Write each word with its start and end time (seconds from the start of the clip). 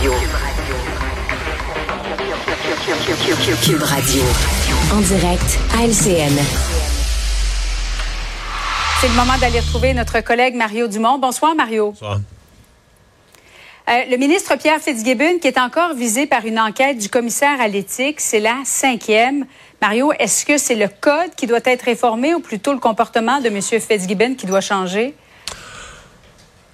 Radio. 0.00 0.14
Cube 3.62 3.82
Radio. 3.82 4.22
En 4.94 5.00
direct 5.02 5.58
à 5.76 5.84
LCN. 5.84 6.32
C'est 8.98 9.08
le 9.08 9.14
moment 9.14 9.36
d'aller 9.38 9.60
retrouver 9.60 9.92
notre 9.92 10.22
collègue 10.22 10.54
Mario 10.54 10.88
Dumont. 10.88 11.18
Bonsoir, 11.18 11.54
Mario. 11.54 11.90
Bonsoir. 11.90 12.20
Euh, 13.90 13.92
le 14.10 14.16
ministre 14.16 14.56
Pierre 14.56 14.80
Fitzgibbon, 14.80 15.38
qui 15.38 15.48
est 15.48 15.58
encore 15.58 15.94
visé 15.94 16.26
par 16.26 16.46
une 16.46 16.58
enquête 16.58 16.96
du 16.96 17.10
commissaire 17.10 17.60
à 17.60 17.68
l'éthique, 17.68 18.20
c'est 18.20 18.40
la 18.40 18.56
cinquième. 18.64 19.44
Mario, 19.82 20.12
est-ce 20.18 20.46
que 20.46 20.56
c'est 20.56 20.76
le 20.76 20.88
code 20.88 21.34
qui 21.36 21.46
doit 21.46 21.60
être 21.66 21.82
réformé 21.82 22.34
ou 22.34 22.40
plutôt 22.40 22.72
le 22.72 22.80
comportement 22.80 23.42
de 23.42 23.48
M. 23.48 23.60
Fitzgibbon 23.60 24.34
qui 24.34 24.46
doit 24.46 24.62
changer? 24.62 25.12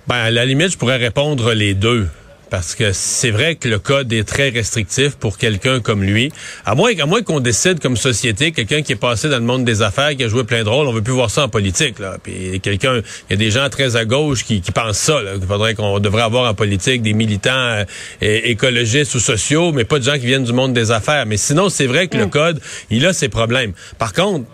Ben, 0.07 0.15
à 0.15 0.31
la 0.31 0.45
limite, 0.45 0.71
je 0.71 0.79
pourrais 0.79 0.99
répondre 0.99 1.55
les 1.55 1.75
deux. 1.75 2.09
Parce 2.51 2.77
que 2.77 2.93
c'est 2.93 3.31
vrai 3.31 3.57
que 3.57 3.69
le 3.69 3.79
code 3.79 4.13
est 4.13 4.23
très 4.23 4.51
restrictif 4.51 5.17
pour 5.17 5.37
quelqu'un 5.37 5.81
comme 5.81 6.05
lui. 6.05 6.33
À 6.65 6.75
moins, 6.75 6.93
à 6.97 7.07
moins 7.07 7.23
qu'on 7.23 7.41
décide 7.41 7.81
comme 7.81 7.97
société, 7.97 8.53
quelqu'un 8.53 8.83
qui 8.83 8.93
est 8.93 8.97
passé 8.97 9.29
dans 9.29 9.39
le 9.39 9.45
monde 9.45 9.65
des 9.65 9.83
affaires, 9.83 10.15
qui 10.17 10.23
a 10.23 10.29
joué 10.29 10.45
plein 10.45 10.63
de 10.63 10.69
rôles, 10.69 10.87
on 10.87 10.93
veut 10.93 11.03
plus 11.03 11.13
voir 11.13 11.31
ça 11.31 11.45
en 11.45 11.49
politique. 11.49 11.99
Là. 11.99 12.19
Puis 12.23 12.61
quelqu'un, 12.61 13.03
il 13.29 13.31
y 13.31 13.35
a 13.35 13.37
des 13.37 13.51
gens 13.51 13.69
très 13.69 13.97
à 13.97 14.05
gauche 14.05 14.45
qui, 14.45 14.61
qui 14.61 14.71
pensent 14.71 14.99
ça. 14.99 15.23
Là. 15.23 15.33
Il 15.41 15.47
faudrait 15.47 15.75
qu'on 15.75 15.99
devrait 15.99 16.23
avoir 16.23 16.49
en 16.49 16.55
politique 16.55 17.03
des 17.03 17.15
militants 17.15 17.51
euh, 17.51 17.85
écologistes 18.21 19.15
ou 19.17 19.21
sociaux, 19.21 19.73
mais 19.73 19.85
pas 19.85 19.99
de 19.99 20.05
gens 20.05 20.19
qui 20.19 20.27
viennent 20.27 20.45
du 20.45 20.53
monde 20.53 20.73
des 20.73 20.93
affaires. 20.93 21.27
Mais 21.27 21.37
sinon, 21.37 21.69
c'est 21.69 21.87
vrai 21.87 22.07
que 22.07 22.17
le 22.17 22.27
mm. 22.27 22.31
code, 22.31 22.61
il 22.91 23.05
a 23.07 23.13
ses 23.13 23.29
problèmes. 23.29 23.73
Par 23.99 24.13
contre, 24.13 24.47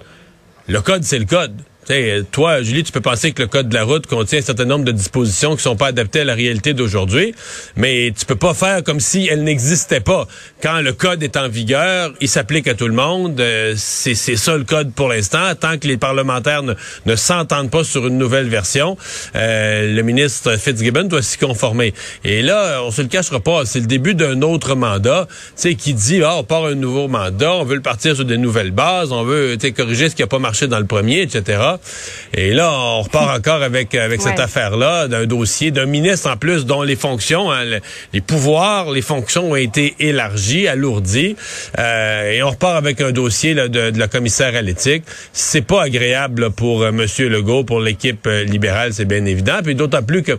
le 0.67 0.81
code, 0.81 1.05
c'est 1.05 1.19
le 1.19 1.27
code 1.27 1.55
toi, 2.31 2.63
Julie, 2.63 2.85
tu 2.85 2.93
peux 2.93 3.01
penser 3.01 3.33
que 3.33 3.43
le 3.43 3.49
code 3.49 3.69
de 3.69 3.75
la 3.75 3.83
route 3.83 4.07
contient 4.07 4.39
un 4.39 4.43
certain 4.43 4.65
nombre 4.65 4.85
de 4.85 4.93
dispositions 4.93 5.57
qui 5.57 5.63
sont 5.63 5.75
pas 5.75 5.89
adaptées 5.89 6.21
à 6.21 6.25
la 6.25 6.35
réalité 6.35 6.75
d'aujourd'hui, 6.75 7.35
mais 7.77 8.13
tu 8.17 8.25
peux 8.25 8.37
pas 8.37 8.55
faire 8.55 8.85
comme 8.85 9.01
si 9.01 9.29
elles 9.31 9.43
n'existaient 9.43 10.01
pas. 10.01 10.29
Quand 10.63 10.81
le 10.81 10.93
code 10.93 11.23
est 11.23 11.37
en 11.37 11.49
vigueur, 11.49 12.13
il 12.21 12.29
s'applique 12.29 12.69
à 12.69 12.75
tout 12.75 12.87
le 12.87 12.95
monde. 12.95 13.41
Euh, 13.41 13.75
c'est 13.77 14.15
ça 14.15 14.57
le 14.57 14.65
code 14.65 14.93
pour 14.93 15.09
l'instant. 15.09 15.55
Tant 15.59 15.77
que 15.77 15.89
les 15.89 15.97
parlementaires 15.97 16.63
ne, 16.63 17.17
s'entendent 17.17 17.71
pas 17.71 17.85
sur 17.85 18.07
une 18.07 18.17
nouvelle 18.17 18.49
version, 18.49 18.97
euh, 19.35 19.93
le 19.93 20.03
ministre 20.03 20.57
Fitzgibbon 20.57 21.05
doit 21.05 21.23
s'y 21.23 21.37
conformer. 21.37 21.95
Et 22.25 22.43
là, 22.43 22.81
on 22.85 22.91
se 22.91 23.03
le 23.03 23.09
cachera 23.09 23.41
pas, 23.41 23.65
c'est 23.67 23.81
le 23.81 23.87
début 23.87 24.15
d'un 24.15 24.41
autre 24.43 24.77
mandat, 24.77 25.27
tu 25.61 25.75
qui 25.75 25.95
dit, 25.95 26.23
ah, 26.23 26.37
on 26.37 26.45
part 26.45 26.67
un 26.67 26.75
nouveau 26.75 27.09
mandat, 27.09 27.55
on 27.55 27.65
veut 27.65 27.77
le 27.77 27.83
partir 27.83 28.15
sur 28.15 28.25
des 28.25 28.39
nouvelles 28.39 28.71
bases, 28.71 29.11
on 29.11 29.25
veut 29.25 29.57
corriger 29.77 30.09
ce 30.09 30.15
qui 30.15 30.23
a 30.23 30.27
pas 30.27 30.39
marché 30.39 30.69
dans 30.69 30.79
le 30.79 30.87
premier, 30.87 31.23
etc. 31.23 31.72
Et 32.35 32.53
là, 32.53 32.73
on 32.73 33.03
repart 33.03 33.37
encore 33.39 33.63
avec 33.63 33.95
avec 33.95 34.21
cette 34.23 34.41
affaire-là, 34.41 35.09
d'un 35.09 35.27
dossier 35.27 35.71
d'un 35.71 35.87
ministre 35.87 36.31
en 36.31 36.37
plus 36.37 36.67
dont 36.67 36.83
les 36.83 36.97
fonctions, 36.97 37.51
hein, 37.53 37.65
les 38.13 38.21
pouvoirs, 38.21 38.91
les 38.91 39.03
fonctions 39.03 39.53
ont 39.53 39.57
été 39.57 39.95
élargies, 40.01 40.69
alourdies. 40.69 41.37
Euh, 41.79 42.33
et 42.33 42.43
on 42.43 42.51
repart 42.51 42.77
avec 42.77 43.01
un 43.01 43.13
dossier 43.13 43.55
de, 43.55 43.99
la 43.99 44.09
commissaire 44.09 44.55
à 44.55 44.63
l'éthique. 44.63 45.05
C'est 45.33 45.63
pas 45.63 45.83
agréable 45.83 46.51
pour 46.51 46.87
M. 46.87 47.03
Monsieur 47.03 47.29
Legault, 47.29 47.65
pour 47.65 47.81
l'équipe 47.81 48.27
euh, 48.27 48.45
libérale, 48.45 48.95
c'est 48.95 49.05
bien 49.05 49.25
évident. 49.25 49.59
Puis 49.63 49.75
d'autant 49.75 50.03
plus 50.03 50.23
que 50.23 50.39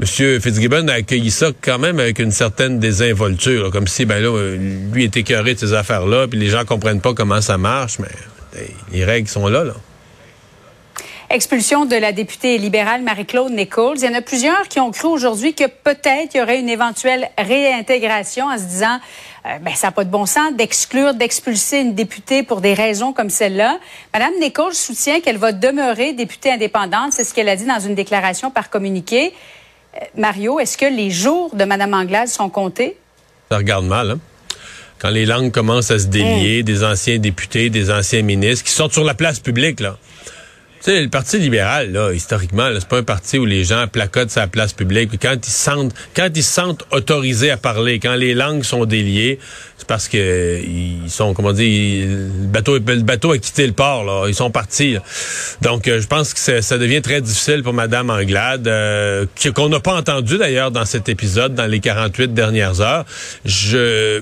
M. 0.00 0.40
Fitzgibbon 0.40 0.88
a 0.88 0.94
accueilli 0.94 1.30
ça 1.30 1.50
quand 1.60 1.78
même 1.78 2.00
avec 2.00 2.18
une 2.18 2.32
certaine 2.32 2.80
désinvolture, 2.80 3.70
comme 3.70 3.86
si 3.86 4.04
ben 4.04 4.20
là, 4.20 4.28
euh, 4.28 4.58
lui 4.92 5.04
était 5.04 5.20
écœuré 5.20 5.54
de 5.54 5.60
ces 5.60 5.72
affaires-là, 5.72 6.26
puis 6.26 6.38
les 6.38 6.48
gens 6.48 6.64
comprennent 6.64 7.00
pas 7.00 7.14
comment 7.14 7.40
ça 7.40 7.58
marche, 7.58 7.98
mais 8.00 8.66
les 8.92 9.04
règles 9.04 9.28
sont 9.28 9.46
là, 9.46 9.62
là 9.62 9.74
expulsion 11.30 11.84
de 11.84 11.96
la 11.96 12.12
députée 12.12 12.58
libérale 12.58 13.02
Marie-Claude 13.02 13.52
Nichols. 13.52 13.96
Il 13.98 14.04
y 14.04 14.08
en 14.08 14.14
a 14.14 14.20
plusieurs 14.20 14.68
qui 14.68 14.80
ont 14.80 14.90
cru 14.90 15.08
aujourd'hui 15.08 15.54
que 15.54 15.64
peut-être 15.64 16.34
il 16.34 16.38
y 16.38 16.42
aurait 16.42 16.60
une 16.60 16.68
éventuelle 16.68 17.28
réintégration 17.38 18.46
en 18.46 18.58
se 18.58 18.64
disant 18.64 18.98
euh, 19.46 19.58
ben, 19.60 19.74
ça 19.74 19.88
n'a 19.88 19.92
pas 19.92 20.04
de 20.04 20.10
bon 20.10 20.26
sens 20.26 20.54
d'exclure, 20.54 21.14
d'expulser 21.14 21.78
une 21.78 21.94
députée 21.94 22.42
pour 22.42 22.60
des 22.60 22.74
raisons 22.74 23.12
comme 23.12 23.30
celle-là. 23.30 23.78
Madame 24.12 24.32
Nichols 24.40 24.74
soutient 24.74 25.20
qu'elle 25.20 25.38
va 25.38 25.52
demeurer 25.52 26.12
députée 26.12 26.52
indépendante. 26.52 27.12
C'est 27.12 27.24
ce 27.24 27.34
qu'elle 27.34 27.48
a 27.48 27.56
dit 27.56 27.66
dans 27.66 27.80
une 27.80 27.94
déclaration 27.94 28.50
par 28.50 28.70
communiqué. 28.70 29.32
Euh, 29.96 30.04
Mario, 30.16 30.60
est-ce 30.60 30.78
que 30.78 30.86
les 30.86 31.10
jours 31.10 31.54
de 31.54 31.64
Madame 31.64 31.94
Anglade 31.94 32.28
sont 32.28 32.48
comptés? 32.48 32.96
Ça 33.50 33.58
regarde 33.58 33.86
mal, 33.86 34.12
hein? 34.12 34.18
Quand 34.98 35.10
les 35.10 35.26
langues 35.26 35.50
commencent 35.50 35.90
à 35.90 35.98
se 35.98 36.06
délier, 36.06 36.62
mmh. 36.62 36.64
des 36.64 36.84
anciens 36.84 37.18
députés, 37.18 37.68
des 37.68 37.90
anciens 37.90 38.22
ministres 38.22 38.64
qui 38.64 38.70
sortent 38.70 38.94
sur 38.94 39.04
la 39.04 39.12
place 39.12 39.38
publique, 39.38 39.80
là. 39.80 39.98
Tu 40.84 40.90
sais, 40.90 41.00
le 41.00 41.08
Parti 41.08 41.38
libéral, 41.38 41.92
là, 41.92 42.12
historiquement, 42.12 42.68
c'est 42.78 42.86
pas 42.86 42.98
un 42.98 43.02
parti 43.02 43.38
où 43.38 43.46
les 43.46 43.64
gens 43.64 43.86
placotent 43.90 44.28
sa 44.28 44.46
place 44.46 44.74
publique. 44.74 45.08
Puis 45.08 45.18
quand 45.18 45.34
ils 45.34 45.50
sentent, 45.50 45.94
quand 46.14 46.28
ils 46.34 46.44
se 46.44 46.52
sentent 46.52 46.84
autorisés 46.90 47.50
à 47.50 47.56
parler, 47.56 47.98
quand 47.98 48.16
les 48.16 48.34
langues 48.34 48.64
sont 48.64 48.84
déliées, 48.84 49.38
c'est 49.78 49.86
parce 49.86 50.08
que 50.08 50.60
ils 50.62 51.08
sont, 51.08 51.32
comment 51.32 51.54
dire, 51.54 52.06
le 52.06 52.46
bateau, 52.48 52.74
le 52.74 53.00
bateau 53.00 53.32
a 53.32 53.38
quitté 53.38 53.66
le 53.66 53.72
port, 53.72 54.04
là. 54.04 54.26
Ils 54.28 54.34
sont 54.34 54.50
partis. 54.50 54.98
Donc, 55.62 55.88
euh, 55.88 56.02
je 56.02 56.06
pense 56.06 56.34
que 56.34 56.60
ça 56.60 56.76
devient 56.76 57.00
très 57.00 57.22
difficile 57.22 57.62
pour 57.62 57.72
Madame 57.72 58.10
Anglade, 58.10 58.68
euh, 58.68 59.24
qu'on 59.54 59.70
n'a 59.70 59.80
pas 59.80 59.94
entendu 59.94 60.36
d'ailleurs 60.36 60.70
dans 60.70 60.84
cet 60.84 61.08
épisode, 61.08 61.54
dans 61.54 61.66
les 61.66 61.80
48 61.80 62.34
dernières 62.34 62.82
heures. 62.82 63.06
Je 63.46 64.20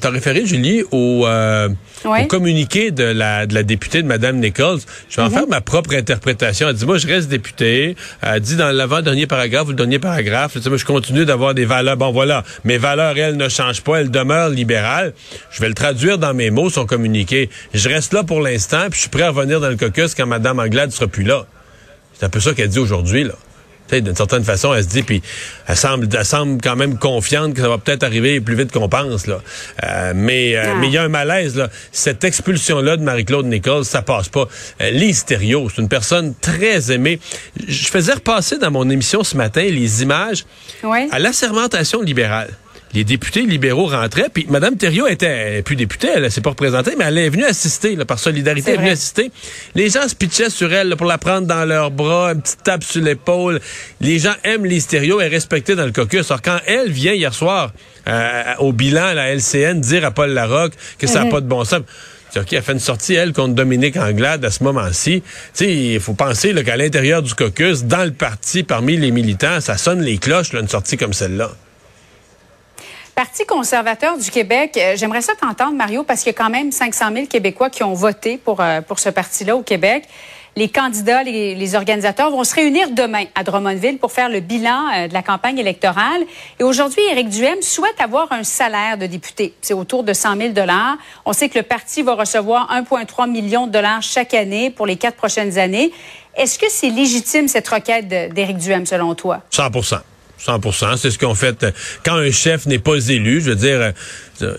T'as 0.00 0.10
référé, 0.10 0.44
Julie, 0.44 0.82
au, 0.90 1.24
euh, 1.26 1.68
au, 2.04 2.26
communiqué 2.26 2.90
de 2.90 3.04
la, 3.04 3.46
de 3.46 3.54
la 3.54 3.62
députée 3.62 4.02
de 4.02 4.08
Mme 4.08 4.40
Nichols. 4.40 4.80
Je 5.08 5.16
vais 5.16 5.22
en 5.22 5.26
mhm. 5.26 5.32
faire 5.32 5.46
ma 5.46 5.60
propre 5.60 5.94
interprétation. 6.04 6.68
Elle 6.68 6.74
dit, 6.74 6.84
moi, 6.84 6.98
je 6.98 7.06
reste 7.06 7.28
députée. 7.28 7.96
Elle 8.20 8.40
dit 8.40 8.56
dans 8.56 8.70
l'avant-dernier 8.70 9.26
paragraphe 9.26 9.66
ou 9.66 9.70
le 9.70 9.76
dernier 9.76 9.98
paragraphe, 9.98 10.56
moi, 10.66 10.76
je 10.76 10.84
continue 10.84 11.24
d'avoir 11.24 11.54
des 11.54 11.64
valeurs. 11.64 11.96
Bon, 11.96 12.12
voilà, 12.12 12.44
mes 12.64 12.76
valeurs, 12.76 13.16
elles, 13.16 13.36
ne 13.36 13.48
changent 13.48 13.82
pas. 13.82 14.00
Elles 14.00 14.10
demeurent 14.10 14.50
libérales. 14.50 15.14
Je 15.50 15.60
vais 15.60 15.68
le 15.68 15.74
traduire 15.74 16.18
dans 16.18 16.34
mes 16.34 16.50
mots, 16.50 16.68
son 16.68 16.84
communiqué. 16.84 17.48
Je 17.72 17.88
reste 17.88 18.12
là 18.12 18.22
pour 18.22 18.40
l'instant, 18.40 18.86
puis 18.90 18.96
je 18.96 19.00
suis 19.00 19.10
prêt 19.10 19.22
à 19.22 19.30
revenir 19.30 19.60
dans 19.60 19.70
le 19.70 19.76
caucus 19.76 20.14
quand 20.14 20.26
Mme 20.26 20.58
Anglade 20.58 20.90
sera 20.90 21.06
plus 21.06 21.24
là. 21.24 21.46
C'est 22.12 22.26
un 22.26 22.28
peu 22.28 22.40
ça 22.40 22.52
qu'elle 22.52 22.68
dit 22.68 22.78
aujourd'hui, 22.78 23.24
là 23.24 23.34
d'une 23.90 24.16
certaine 24.16 24.44
façon, 24.44 24.74
elle 24.74 24.82
se 24.82 24.88
dit, 24.88 25.02
puis 25.02 25.22
elle 25.66 25.76
semble, 25.76 26.08
elle 26.12 26.24
semble 26.24 26.60
quand 26.60 26.76
même 26.76 26.98
confiante 26.98 27.54
que 27.54 27.60
ça 27.60 27.68
va 27.68 27.78
peut-être 27.78 28.02
arriver 28.02 28.40
plus 28.40 28.56
vite 28.56 28.72
qu'on 28.72 28.88
pense. 28.88 29.26
Là. 29.26 29.40
Euh, 29.84 30.12
mais 30.14 30.56
euh, 30.56 30.74
mais 30.80 30.88
il 30.88 30.92
y 30.92 30.98
a 30.98 31.02
un 31.02 31.08
malaise. 31.08 31.56
Là. 31.56 31.68
Cette 31.92 32.24
expulsion-là 32.24 32.96
de 32.96 33.02
Marie-Claude 33.02 33.46
Nichols, 33.46 33.84
ça 33.84 34.02
passe 34.02 34.28
pas. 34.28 34.48
Euh, 34.80 35.12
c'est 35.24 35.78
une 35.78 35.88
personne 35.88 36.34
très 36.40 36.92
aimée. 36.92 37.18
Je 37.66 37.86
faisais 37.86 38.14
repasser 38.14 38.58
dans 38.58 38.70
mon 38.70 38.88
émission 38.90 39.22
ce 39.22 39.36
matin 39.36 39.62
les 39.62 40.02
images 40.02 40.44
à 41.10 41.18
l'assermentation 41.18 42.02
libérale 42.02 42.50
les 42.94 43.04
députés 43.04 43.42
libéraux 43.42 43.86
rentraient, 43.86 44.28
puis 44.32 44.46
Mme 44.48 44.76
Thériault 44.76 45.08
était 45.08 45.62
plus 45.62 45.74
députée, 45.74 46.08
elle 46.14 46.30
s'est 46.30 46.40
pas 46.40 46.50
représentée, 46.50 46.92
mais 46.96 47.04
elle 47.06 47.18
est 47.18 47.28
venue 47.28 47.44
assister, 47.44 47.96
par 48.04 48.18
solidarité, 48.20 48.70
elle 48.70 48.76
est 48.76 48.82
venue 48.82 48.90
assister. 48.90 49.30
Les 49.74 49.90
gens 49.90 50.08
se 50.08 50.14
pitchaient 50.14 50.50
sur 50.50 50.72
elle 50.72 50.94
pour 50.96 51.06
la 51.06 51.18
prendre 51.18 51.46
dans 51.46 51.64
leurs 51.64 51.90
bras, 51.90 52.32
une 52.32 52.40
petite 52.40 52.62
tape 52.62 52.84
sur 52.84 53.02
l'épaule. 53.02 53.60
Les 54.00 54.20
gens 54.20 54.34
aiment 54.44 54.64
les 54.64 54.78
stéréos 54.78 55.20
et 55.20 55.26
respectée 55.26 55.74
dans 55.74 55.84
le 55.84 55.92
caucus. 55.92 56.30
Alors 56.30 56.40
quand 56.40 56.58
elle 56.66 56.90
vient 56.90 57.12
hier 57.12 57.34
soir 57.34 57.72
euh, 58.06 58.42
au 58.60 58.72
bilan 58.72 59.06
à 59.06 59.14
la 59.14 59.34
LCN 59.34 59.80
dire 59.80 60.04
à 60.04 60.12
Paul 60.12 60.30
Larocque 60.30 60.74
que 60.98 61.06
ça 61.06 61.24
n'a 61.24 61.30
pas 61.30 61.40
de 61.40 61.46
bon 61.46 61.64
sens, 61.64 61.80
OK, 62.36 62.52
elle 62.52 62.62
fait 62.62 62.72
une 62.72 62.80
sortie, 62.80 63.14
elle, 63.14 63.32
contre 63.32 63.54
Dominique 63.54 63.96
Anglade 63.96 64.44
à 64.44 64.50
ce 64.50 64.64
moment-ci. 64.64 65.22
Il 65.60 66.00
faut 66.00 66.14
penser 66.14 66.54
qu'à 66.64 66.76
l'intérieur 66.76 67.22
du 67.22 67.34
caucus, 67.34 67.84
dans 67.84 68.04
le 68.04 68.12
parti, 68.12 68.62
parmi 68.62 68.96
les 68.96 69.10
militants, 69.10 69.60
ça 69.60 69.76
sonne 69.76 70.00
les 70.00 70.18
cloches, 70.18 70.52
là, 70.52 70.60
une 70.60 70.68
sortie 70.68 70.96
comme 70.96 71.12
celle-là. 71.12 71.52
Parti 73.14 73.46
conservateur 73.46 74.18
du 74.18 74.28
Québec, 74.28 74.76
euh, 74.76 74.96
j'aimerais 74.96 75.22
ça 75.22 75.34
t'entendre, 75.40 75.74
Mario, 75.76 76.02
parce 76.02 76.20
qu'il 76.22 76.32
y 76.32 76.34
a 76.34 76.38
quand 76.38 76.50
même 76.50 76.72
500 76.72 77.12
000 77.14 77.26
Québécois 77.26 77.70
qui 77.70 77.84
ont 77.84 77.94
voté 77.94 78.38
pour, 78.38 78.60
euh, 78.60 78.80
pour 78.80 78.98
ce 78.98 79.08
parti-là 79.08 79.54
au 79.54 79.62
Québec. 79.62 80.04
Les 80.56 80.68
candidats, 80.68 81.22
les, 81.22 81.54
les, 81.54 81.74
organisateurs 81.76 82.30
vont 82.32 82.42
se 82.42 82.56
réunir 82.56 82.90
demain 82.90 83.24
à 83.36 83.44
Drummondville 83.44 83.98
pour 83.98 84.10
faire 84.10 84.28
le 84.28 84.40
bilan 84.40 84.88
euh, 84.96 85.06
de 85.06 85.14
la 85.14 85.22
campagne 85.22 85.58
électorale. 85.58 86.22
Et 86.58 86.64
aujourd'hui, 86.64 87.02
Éric 87.08 87.28
Duhem 87.28 87.62
souhaite 87.62 88.00
avoir 88.00 88.32
un 88.32 88.42
salaire 88.42 88.98
de 88.98 89.06
député. 89.06 89.54
C'est 89.60 89.74
autour 89.74 90.02
de 90.02 90.12
100 90.12 90.36
000 90.36 90.52
On 91.24 91.32
sait 91.32 91.48
que 91.48 91.58
le 91.58 91.64
parti 91.64 92.02
va 92.02 92.16
recevoir 92.16 92.68
1,3 92.72 93.30
million 93.30 93.68
de 93.68 93.72
dollars 93.72 94.02
chaque 94.02 94.34
année 94.34 94.70
pour 94.70 94.86
les 94.86 94.96
quatre 94.96 95.16
prochaines 95.16 95.56
années. 95.56 95.92
Est-ce 96.36 96.58
que 96.58 96.66
c'est 96.68 96.90
légitime 96.90 97.46
cette 97.46 97.68
requête 97.68 98.08
d'Éric 98.08 98.56
Duhem, 98.56 98.86
selon 98.86 99.14
toi? 99.14 99.42
100 99.50 99.70
100% 100.40 100.96
C'est 100.96 101.10
ce 101.10 101.18
qu'on 101.18 101.34
fait 101.34 101.66
quand 102.04 102.14
un 102.14 102.30
chef 102.30 102.66
n'est 102.66 102.78
pas 102.78 102.96
élu. 103.08 103.40
Je 103.40 103.50
veux 103.50 103.56
dire, 103.56 103.92
euh, 104.42 104.56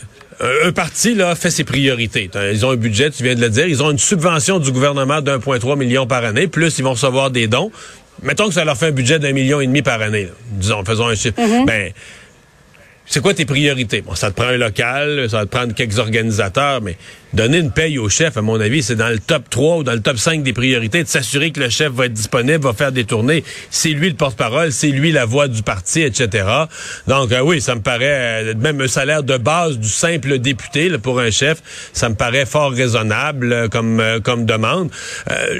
un 0.65 0.71
parti 0.71 1.15
là 1.15 1.35
fait 1.35 1.51
ses 1.51 1.63
priorités. 1.63 2.29
Ils 2.51 2.65
ont 2.65 2.71
un 2.71 2.75
budget, 2.75 3.09
tu 3.11 3.23
viens 3.23 3.35
de 3.35 3.41
le 3.41 3.49
dire. 3.49 3.67
Ils 3.67 3.81
ont 3.81 3.91
une 3.91 3.99
subvention 3.99 4.59
du 4.59 4.71
gouvernement 4.71 5.21
d'1,3 5.21 5.77
million 5.77 6.07
par 6.07 6.25
année. 6.25 6.47
Plus, 6.47 6.77
ils 6.77 6.83
vont 6.83 6.91
recevoir 6.91 7.31
des 7.31 7.47
dons. 7.47 7.71
Mettons 8.21 8.47
que 8.47 8.53
ça 8.53 8.65
leur 8.65 8.77
fait 8.77 8.87
un 8.87 8.91
budget 8.91 9.19
d'un 9.19 9.33
million 9.33 9.61
et 9.61 9.67
demi 9.67 9.81
par 9.81 10.01
année. 10.01 10.29
Disons, 10.51 10.83
faisons 10.85 11.07
un 11.07 11.15
chiffre. 11.15 11.39
Mm-hmm. 11.39 11.65
Ben, 11.65 11.91
c'est 13.05 13.21
quoi 13.21 13.33
tes 13.33 13.45
priorités? 13.45 14.01
Bon, 14.01 14.15
ça 14.15 14.31
te 14.31 14.35
prend 14.35 14.49
un 14.49 14.57
local, 14.57 15.29
ça 15.29 15.37
va 15.37 15.45
te 15.45 15.51
prendre 15.51 15.73
quelques 15.73 15.99
organisateurs, 15.99 16.81
mais 16.81 16.97
donner 17.35 17.57
une 17.59 17.71
paye 17.71 17.99
au 17.99 18.09
chef, 18.09 18.37
à 18.37 18.41
mon 18.41 18.59
avis, 18.59 18.81
c'est 18.81 18.95
dans 18.95 19.09
le 19.09 19.19
top 19.19 19.49
3 19.49 19.77
ou 19.77 19.83
dans 19.83 19.93
le 19.93 20.01
top 20.01 20.17
5 20.17 20.41
des 20.41 20.53
priorités 20.53 21.03
de 21.03 21.07
s'assurer 21.07 21.51
que 21.51 21.59
le 21.59 21.69
chef 21.69 21.91
va 21.91 22.05
être 22.05 22.13
disponible, 22.13 22.63
va 22.63 22.73
faire 22.73 22.91
des 22.91 23.03
tournées. 23.03 23.43
C'est 23.69 23.89
lui 23.89 24.09
le 24.09 24.15
porte-parole, 24.15 24.71
c'est 24.71 24.87
lui 24.87 25.11
la 25.11 25.25
voix 25.25 25.47
du 25.47 25.61
parti, 25.61 26.01
etc. 26.01 26.47
Donc, 27.07 27.31
euh, 27.31 27.41
oui, 27.41 27.61
ça 27.61 27.75
me 27.75 27.81
paraît, 27.81 28.45
euh, 28.45 28.53
même 28.55 28.79
un 28.79 28.87
salaire 28.87 29.21
de 29.21 29.37
base 29.37 29.77
du 29.77 29.89
simple 29.89 30.39
député 30.39 30.89
pour 30.97 31.19
un 31.19 31.29
chef, 31.29 31.61
ça 31.93 32.09
me 32.09 32.15
paraît 32.15 32.45
fort 32.45 32.71
raisonnable 32.71 33.51
euh, 33.51 33.67
comme, 33.67 34.01
comme 34.23 34.45
demande. 34.45 34.89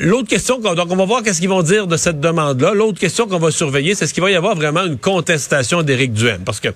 L'autre 0.01 0.29
question, 0.29 0.59
donc 0.59 0.77
on 0.89 0.95
va 0.95 1.05
voir 1.05 1.23
qu'est-ce 1.23 1.39
qu'ils 1.39 1.49
vont 1.49 1.63
dire 1.63 1.87
de 1.87 1.97
cette 1.97 2.19
demande-là. 2.19 2.73
L'autre 2.73 2.99
question 2.99 3.27
qu'on 3.27 3.39
va 3.39 3.51
surveiller, 3.51 3.95
c'est 3.95 4.07
ce 4.07 4.13
qu'il 4.13 4.23
va 4.23 4.31
y 4.31 4.35
avoir 4.35 4.55
vraiment 4.55 4.85
une 4.85 4.97
contestation 4.97 5.83
d'Éric 5.83 6.13
Duhem? 6.13 6.41
Parce 6.45 6.59
que 6.59 6.69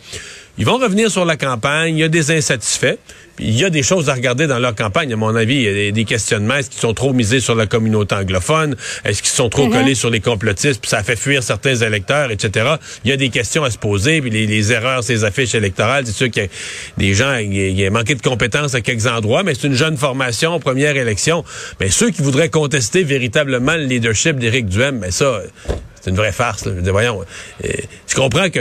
ils 0.59 0.65
vont 0.65 0.77
revenir 0.77 1.09
sur 1.09 1.23
la 1.23 1.37
campagne, 1.37 1.95
il 1.95 2.01
y 2.01 2.03
a 2.03 2.09
des 2.09 2.31
insatisfaits, 2.31 2.97
il 3.39 3.57
y 3.57 3.63
a 3.63 3.69
des 3.69 3.81
choses 3.81 4.09
à 4.09 4.13
regarder 4.13 4.45
dans 4.45 4.59
leur 4.59 4.75
campagne, 4.75 5.13
à 5.13 5.15
mon 5.15 5.33
avis. 5.33 5.55
Il 5.55 5.85
y 5.85 5.87
a 5.87 5.91
des 5.91 6.03
questionnements. 6.03 6.55
Est-ce 6.55 6.69
qu'ils 6.69 6.81
sont 6.81 6.93
trop 6.93 7.13
misés 7.13 7.39
sur 7.39 7.55
la 7.55 7.65
communauté 7.65 8.15
anglophone? 8.15 8.75
Est-ce 9.05 9.21
qu'ils 9.21 9.31
sont 9.31 9.47
trop 9.47 9.67
mhm. 9.67 9.71
collés 9.71 9.95
sur 9.95 10.09
les 10.09 10.19
complotistes, 10.19 10.81
puis 10.81 10.89
ça 10.89 11.01
fait 11.01 11.15
fuir 11.15 11.43
certains 11.43 11.75
électeurs, 11.75 12.29
etc. 12.31 12.75
Il 13.05 13.09
y 13.09 13.13
a 13.13 13.17
des 13.17 13.29
questions 13.29 13.63
à 13.63 13.71
se 13.71 13.77
poser, 13.77 14.21
puis 14.21 14.29
les, 14.29 14.71
erreurs, 14.73 15.03
ces 15.03 15.23
affiches 15.23 15.55
électorales, 15.55 16.05
c'est 16.05 16.11
sûr 16.11 16.29
qu'il 16.29 16.43
y 16.43 16.45
a 16.45 16.49
des 16.97 17.13
gens, 17.13 17.37
il 17.37 17.79
y 17.79 17.85
a 17.85 17.89
manqué 17.89 18.15
de 18.15 18.21
compétences 18.21 18.75
à 18.75 18.81
quelques 18.81 19.07
endroits, 19.07 19.43
mais 19.43 19.55
c'est 19.55 19.67
une 19.67 19.75
jeune 19.75 19.95
formation, 19.95 20.59
première 20.59 20.97
élection. 20.97 21.45
Mais 21.79 21.89
ceux 21.89 22.09
qui 22.09 22.21
voudraient 22.21 22.49
contester 22.49 23.03
véritablement 23.03 23.75
le 23.75 23.83
leadership 23.83 24.37
d'Éric 24.37 24.65
Duhem, 24.67 24.99
mais 24.99 25.11
ça, 25.11 25.41
c'est 26.01 26.09
une 26.09 26.17
vraie 26.17 26.33
farce. 26.33 26.65
Là. 26.65 26.73
Je 26.75 26.81
dis, 26.81 26.89
voyons, 26.89 27.21
euh, 27.63 27.69
je 28.07 28.15
comprends 28.15 28.49
que 28.49 28.59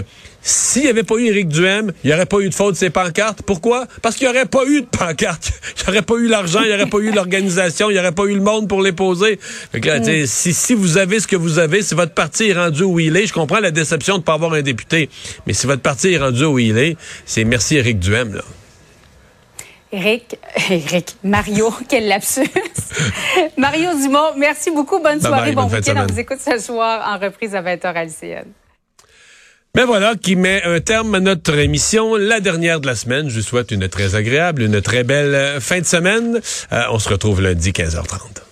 s'il 0.48 0.82
n'y 0.82 0.88
avait 0.88 1.02
pas 1.02 1.16
eu 1.16 1.26
Éric 1.26 1.48
Duhem, 1.48 1.92
il 2.02 2.08
n'y 2.08 2.14
aurait 2.14 2.26
pas 2.26 2.38
eu 2.40 2.48
de 2.48 2.54
faute 2.54 2.72
de 2.74 2.78
ces 2.78 2.90
pancartes. 2.90 3.42
Pourquoi? 3.42 3.86
Parce 4.00 4.16
qu'il 4.16 4.26
n'y 4.28 4.34
aurait 4.34 4.46
pas 4.46 4.64
eu 4.66 4.80
de 4.82 4.86
pancartes. 4.86 5.52
Il 5.78 5.82
n'y 5.84 5.96
aurait 5.96 6.06
pas 6.06 6.14
eu 6.16 6.26
l'argent, 6.26 6.60
il 6.62 6.68
n'y 6.68 6.74
aurait 6.74 6.90
pas 6.90 6.98
eu 6.98 7.12
l'organisation, 7.12 7.88
il 7.88 7.94
n'y 7.94 7.98
aurait 7.98 8.12
pas 8.12 8.24
eu 8.24 8.34
le 8.34 8.40
monde 8.40 8.68
pour 8.68 8.82
les 8.82 8.92
poser. 8.92 9.38
Fait 9.40 9.80
que 9.80 9.88
là, 9.88 10.00
mm. 10.00 10.26
si, 10.26 10.52
si 10.52 10.74
vous 10.74 10.98
avez 10.98 11.20
ce 11.20 11.26
que 11.26 11.36
vous 11.36 11.58
avez, 11.58 11.82
si 11.82 11.94
votre 11.94 12.12
parti 12.12 12.50
est 12.50 12.52
rendu 12.52 12.82
où 12.82 13.00
il 13.00 13.16
est, 13.16 13.26
je 13.26 13.32
comprends 13.32 13.60
la 13.60 13.70
déception 13.70 14.14
de 14.14 14.18
ne 14.18 14.24
pas 14.24 14.34
avoir 14.34 14.52
un 14.52 14.62
député, 14.62 15.08
mais 15.46 15.54
si 15.54 15.66
votre 15.66 15.80
parti 15.80 16.12
est 16.12 16.18
rendu 16.18 16.44
où 16.44 16.58
il 16.58 16.76
est, 16.76 16.96
c'est 17.24 17.44
merci 17.44 17.76
Éric 17.76 17.98
Duhem. 18.00 18.34
Là. 18.34 18.42
Éric, 19.92 20.38
Éric, 20.70 21.16
Mario, 21.24 21.72
quel 21.88 22.08
lapsus. 22.08 22.50
Mario 23.56 23.90
Dumont, 23.94 24.34
merci 24.36 24.70
beaucoup. 24.70 24.98
Bonne 24.98 25.20
soirée, 25.20 25.52
bon 25.52 25.68
week-end. 25.68 25.94
On 25.96 26.12
vous 26.12 26.18
écoute 26.18 26.40
ce 26.44 26.58
soir 26.58 27.08
en 27.08 27.18
reprise 27.18 27.54
à 27.54 27.62
20h 27.62 27.84
à 27.84 28.04
l'ICN. 28.04 28.44
Ben 29.74 29.84
voilà, 29.84 30.16
qui 30.16 30.34
met 30.34 30.62
un 30.64 30.80
terme 30.80 31.14
à 31.14 31.20
notre 31.20 31.56
émission, 31.56 32.16
la 32.16 32.40
dernière 32.40 32.80
de 32.80 32.86
la 32.86 32.96
semaine. 32.96 33.28
Je 33.28 33.36
vous 33.36 33.46
souhaite 33.46 33.70
une 33.70 33.88
très 33.88 34.14
agréable, 34.14 34.62
une 34.62 34.80
très 34.80 35.04
belle 35.04 35.60
fin 35.60 35.78
de 35.78 35.86
semaine. 35.86 36.40
Euh, 36.72 36.82
on 36.90 36.98
se 36.98 37.08
retrouve 37.08 37.42
lundi 37.42 37.70
15h30. 37.70 38.48